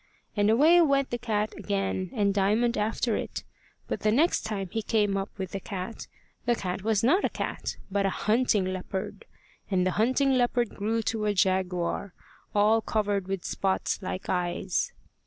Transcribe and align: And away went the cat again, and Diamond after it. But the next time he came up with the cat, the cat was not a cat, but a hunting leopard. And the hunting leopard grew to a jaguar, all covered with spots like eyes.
And 0.35 0.49
away 0.49 0.81
went 0.81 1.11
the 1.11 1.19
cat 1.19 1.53
again, 1.55 2.09
and 2.15 2.33
Diamond 2.33 2.75
after 2.75 3.15
it. 3.15 3.43
But 3.87 3.99
the 3.99 4.11
next 4.11 4.41
time 4.41 4.67
he 4.71 4.81
came 4.81 5.15
up 5.15 5.29
with 5.37 5.51
the 5.51 5.59
cat, 5.59 6.07
the 6.47 6.55
cat 6.55 6.81
was 6.81 7.03
not 7.03 7.23
a 7.23 7.29
cat, 7.29 7.77
but 7.91 8.07
a 8.07 8.23
hunting 8.25 8.65
leopard. 8.65 9.25
And 9.69 9.85
the 9.85 9.91
hunting 10.01 10.33
leopard 10.33 10.69
grew 10.73 11.03
to 11.03 11.25
a 11.25 11.35
jaguar, 11.35 12.15
all 12.55 12.81
covered 12.81 13.27
with 13.27 13.45
spots 13.45 14.01
like 14.01 14.27
eyes. 14.27 14.91